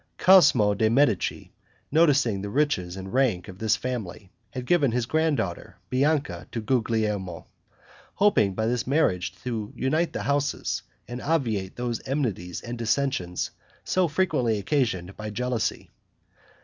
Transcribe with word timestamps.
Cosmo 0.17 0.73
de' 0.73 0.89
Medici, 0.89 1.53
noticing 1.91 2.41
the 2.41 2.49
riches 2.49 2.97
and 2.97 3.13
rank 3.13 3.47
of 3.47 3.59
this 3.59 3.75
family, 3.75 4.31
had 4.49 4.65
given 4.65 4.91
his 4.91 5.05
granddaughter, 5.05 5.77
Bianca, 5.91 6.47
to 6.51 6.59
Guglielmo, 6.59 7.45
hoping 8.15 8.55
by 8.55 8.65
this 8.65 8.87
marriage 8.87 9.31
to 9.43 9.71
unite 9.75 10.11
the 10.11 10.23
houses, 10.23 10.81
and 11.07 11.21
obviate 11.21 11.75
those 11.75 12.01
enmities 12.07 12.61
and 12.61 12.79
dissensions 12.79 13.51
so 13.83 14.07
frequently 14.07 14.57
occasioned 14.57 15.15
by 15.15 15.29
jealousy. 15.29 15.91